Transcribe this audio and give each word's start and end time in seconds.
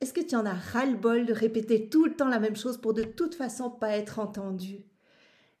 Est-ce 0.00 0.12
que 0.12 0.20
tu 0.20 0.36
en 0.36 0.44
as 0.44 0.54
ras-le-bol 0.54 1.24
de 1.24 1.32
répéter 1.32 1.88
tout 1.88 2.04
le 2.04 2.14
temps 2.14 2.28
la 2.28 2.40
même 2.40 2.56
chose 2.56 2.78
pour 2.78 2.92
de 2.92 3.02
toute 3.02 3.34
façon 3.34 3.70
pas 3.70 3.96
être 3.96 4.18
entendu? 4.18 4.84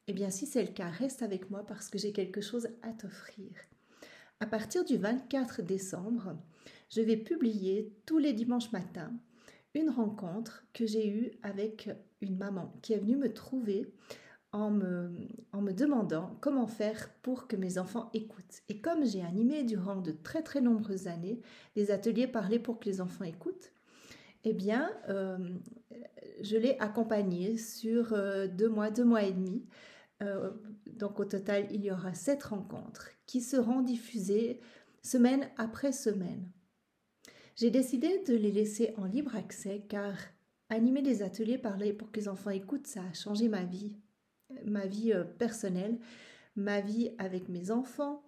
Eh 0.08 0.12
bien, 0.12 0.30
si 0.30 0.46
c'est 0.46 0.62
le 0.62 0.72
cas, 0.72 0.88
reste 0.88 1.22
avec 1.22 1.50
moi 1.50 1.64
parce 1.66 1.88
que 1.88 1.98
j'ai 1.98 2.12
quelque 2.12 2.40
chose 2.40 2.68
à 2.82 2.92
t'offrir. 2.92 3.50
À 4.40 4.46
partir 4.46 4.84
du 4.84 4.98
24 4.98 5.62
décembre, 5.62 6.36
je 6.90 7.00
vais 7.00 7.16
publier 7.16 7.92
tous 8.04 8.18
les 8.18 8.34
dimanches 8.34 8.72
matins 8.72 9.12
une 9.76 9.90
rencontre 9.90 10.64
que 10.72 10.86
j'ai 10.86 11.08
eue 11.08 11.32
avec 11.42 11.90
une 12.20 12.36
maman 12.36 12.72
qui 12.82 12.92
est 12.92 12.98
venue 12.98 13.16
me 13.16 13.32
trouver 13.32 13.92
en 14.52 14.70
me, 14.70 15.72
demandant 15.72 16.38
comment 16.40 16.66
faire 16.66 17.10
pour 17.22 17.46
que 17.46 17.56
mes 17.56 17.76
enfants 17.78 18.10
écoutent. 18.14 18.62
Et 18.70 18.80
comme 18.80 19.04
j'ai 19.04 19.22
animé 19.22 19.64
durant 19.64 19.96
de 19.96 20.12
très 20.12 20.42
très 20.42 20.62
nombreuses 20.62 21.08
années 21.08 21.40
des 21.74 21.90
ateliers 21.90 22.26
parlés 22.26 22.58
pour 22.58 22.80
que 22.80 22.86
les 22.86 23.02
enfants 23.02 23.24
écoutent, 23.24 23.72
eh 24.48 24.52
bien, 24.52 24.92
euh, 25.08 25.38
je 26.40 26.56
l'ai 26.56 26.78
accompagnée 26.78 27.58
sur 27.58 28.12
euh, 28.12 28.46
deux 28.46 28.68
mois, 28.68 28.92
deux 28.92 29.04
mois 29.04 29.24
et 29.24 29.32
demi. 29.32 29.66
Euh, 30.22 30.52
donc 30.86 31.18
au 31.18 31.24
total, 31.24 31.66
il 31.72 31.84
y 31.84 31.90
aura 31.90 32.14
sept 32.14 32.44
rencontres 32.44 33.10
qui 33.26 33.40
seront 33.40 33.80
diffusées 33.82 34.60
semaine 35.02 35.50
après 35.56 35.90
semaine. 35.90 36.48
J'ai 37.56 37.70
décidé 37.70 38.22
de 38.22 38.36
les 38.36 38.52
laisser 38.52 38.94
en 38.98 39.06
libre 39.06 39.34
accès 39.34 39.84
car 39.88 40.14
animer 40.68 41.02
des 41.02 41.24
ateliers 41.24 41.58
parler 41.58 41.92
pour 41.92 42.12
que 42.12 42.20
les 42.20 42.28
enfants 42.28 42.50
écoutent, 42.50 42.86
ça 42.86 43.00
a 43.02 43.14
changé 43.14 43.48
ma 43.48 43.64
vie, 43.64 43.96
ma 44.64 44.86
vie 44.86 45.12
personnelle, 45.38 45.98
ma 46.54 46.80
vie 46.80 47.10
avec 47.18 47.48
mes 47.48 47.72
enfants, 47.72 48.22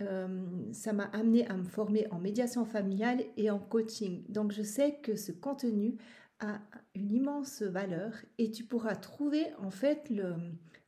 euh, 0.00 0.72
ça 0.72 0.92
m'a 0.92 1.04
amené 1.04 1.46
à 1.46 1.56
me 1.56 1.64
former 1.64 2.06
en 2.10 2.18
médiation 2.18 2.64
familiale 2.64 3.24
et 3.36 3.50
en 3.50 3.58
coaching. 3.58 4.24
Donc 4.28 4.52
je 4.52 4.62
sais 4.62 4.96
que 5.02 5.16
ce 5.16 5.32
contenu 5.32 5.96
a 6.40 6.60
une 6.94 7.12
immense 7.12 7.62
valeur 7.62 8.12
et 8.38 8.50
tu 8.50 8.64
pourras 8.64 8.96
trouver 8.96 9.46
en 9.58 9.70
fait 9.70 10.10
le, 10.10 10.34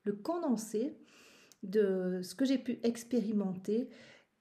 le 0.05 0.13
condensé 0.13 0.97
de 1.63 2.21
ce 2.23 2.35
que 2.35 2.45
j'ai 2.45 2.59
pu 2.59 2.79
expérimenter 2.83 3.89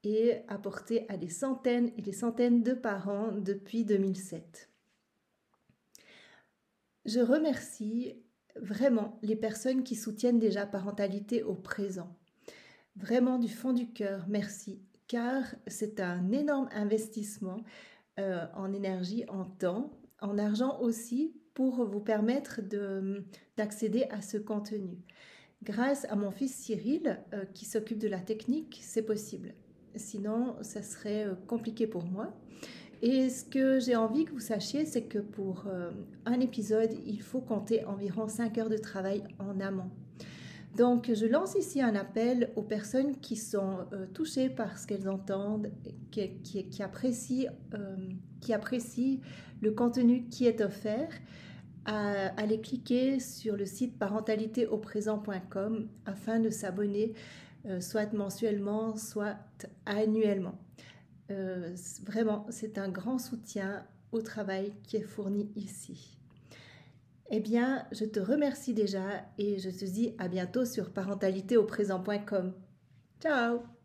et 0.02 0.38
apporter 0.48 1.08
à 1.08 1.16
des 1.16 1.28
centaines 1.28 1.90
et 1.96 2.02
des 2.02 2.12
centaines 2.12 2.62
de 2.62 2.74
parents 2.74 3.32
depuis 3.32 3.84
2007. 3.84 4.70
Je 7.04 7.20
remercie 7.20 8.14
vraiment 8.60 9.18
les 9.22 9.36
personnes 9.36 9.84
qui 9.84 9.94
soutiennent 9.94 10.38
déjà 10.38 10.66
parentalité 10.66 11.42
au 11.42 11.54
présent. 11.54 12.16
Vraiment 12.96 13.38
du 13.38 13.48
fond 13.48 13.74
du 13.74 13.92
cœur, 13.92 14.24
merci, 14.26 14.80
car 15.06 15.44
c'est 15.66 16.00
un 16.00 16.32
énorme 16.32 16.68
investissement 16.72 17.58
euh, 18.18 18.46
en 18.54 18.72
énergie, 18.72 19.24
en 19.28 19.44
temps, 19.44 19.90
en 20.22 20.38
argent 20.38 20.80
aussi, 20.80 21.34
pour 21.52 21.84
vous 21.84 22.00
permettre 22.00 22.60
d'accéder 23.56 24.04
à 24.10 24.22
ce 24.22 24.38
contenu. 24.38 24.96
Grâce 25.62 26.06
à 26.06 26.16
mon 26.16 26.30
fils 26.30 26.54
Cyril, 26.54 27.22
euh, 27.34 27.44
qui 27.52 27.66
s'occupe 27.66 27.98
de 27.98 28.08
la 28.08 28.20
technique, 28.20 28.78
c'est 28.82 29.02
possible. 29.02 29.52
Sinon, 29.94 30.56
ça 30.62 30.82
serait 30.82 31.26
euh, 31.26 31.34
compliqué 31.46 31.86
pour 31.86 32.04
moi. 32.04 32.34
Et 33.02 33.28
ce 33.28 33.44
que 33.44 33.78
j'ai 33.78 33.96
envie 33.96 34.24
que 34.24 34.32
vous 34.32 34.40
sachiez, 34.40 34.86
c'est 34.86 35.04
que 35.04 35.18
pour 35.18 35.66
un 36.24 36.40
épisode, 36.40 36.96
il 37.04 37.20
faut 37.20 37.42
compter 37.42 37.84
environ 37.84 38.26
5 38.26 38.56
heures 38.56 38.70
de 38.70 38.78
travail 38.78 39.22
en 39.38 39.60
amont. 39.60 39.90
Donc, 40.76 41.10
je 41.10 41.24
lance 41.24 41.54
ici 41.54 41.80
un 41.80 41.94
appel 41.94 42.52
aux 42.54 42.62
personnes 42.62 43.18
qui 43.20 43.34
sont 43.34 43.86
euh, 43.94 44.06
touchées 44.12 44.50
par 44.50 44.76
ce 44.76 44.86
qu'elles 44.86 45.08
entendent, 45.08 45.72
qui, 46.10 46.28
qui, 46.42 46.82
apprécient, 46.82 47.50
euh, 47.72 48.52
apprécient, 48.52 49.20
le 49.62 49.70
contenu 49.70 50.28
qui 50.28 50.46
est 50.46 50.60
offert, 50.60 51.08
à 51.86 52.26
aller 52.38 52.60
cliquer 52.60 53.20
sur 53.20 53.56
le 53.56 53.64
site 53.64 53.98
parentalitéauprésent.com 53.98 55.88
afin 56.04 56.40
de 56.40 56.50
s'abonner 56.50 57.14
euh, 57.64 57.80
soit 57.80 58.12
mensuellement, 58.12 58.96
soit 58.96 59.36
annuellement. 59.86 60.58
vraiment, 62.04 62.46
c'est 62.50 62.76
un 62.76 62.90
grand 62.90 63.18
soutien 63.18 63.86
au 64.12 64.20
travail 64.20 64.74
qui 64.82 64.98
est 64.98 65.02
fourni 65.02 65.50
ici. 65.56 66.18
Eh 67.30 67.40
bien, 67.40 67.86
je 67.92 68.04
te 68.04 68.20
remercie 68.20 68.74
déjà 68.74 69.24
et 69.38 69.58
je 69.58 69.70
te 69.70 69.84
dis 69.84 70.14
à 70.18 70.28
bientôt 70.28 70.64
sur 70.64 70.92
parentalitéauprésent.com. 70.92 72.54
Ciao 73.20 73.75